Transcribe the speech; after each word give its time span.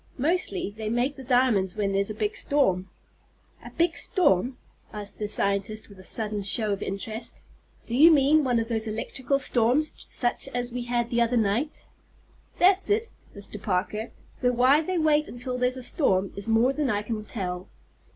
Mostly 0.17 0.73
they 0.75 0.89
make 0.89 1.15
the 1.15 1.23
diamonds 1.23 1.75
when 1.75 1.91
there's 1.91 2.09
a 2.09 2.15
big 2.15 2.35
storm." 2.35 2.89
"A 3.63 3.69
big 3.69 3.95
storm," 3.95 4.57
asked 4.91 5.19
the 5.19 5.27
scientist 5.27 5.89
with 5.89 5.99
a 5.99 6.03
sudden 6.03 6.41
show 6.41 6.73
of 6.73 6.81
interest. 6.81 7.43
"Do 7.85 7.93
you 7.95 8.09
mean 8.09 8.43
one 8.43 8.57
of 8.57 8.67
those 8.67 8.87
electrical 8.87 9.37
storms, 9.37 9.93
such 9.97 10.47
as 10.55 10.71
we 10.71 10.85
had 10.85 11.11
the 11.11 11.21
other 11.21 11.37
night?" 11.37 11.85
"That's 12.57 12.89
it, 12.89 13.11
Mr. 13.35 13.61
Parker, 13.61 14.09
though 14.41 14.53
why 14.53 14.81
they 14.81 14.97
wait 14.97 15.27
until 15.27 15.59
there's 15.59 15.77
a 15.77 15.83
storm 15.83 16.33
is 16.35 16.47
more 16.47 16.73
than 16.73 16.89
I 16.89 17.03
can 17.03 17.23
tell." 17.23 17.67